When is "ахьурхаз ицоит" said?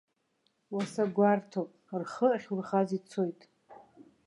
2.35-3.39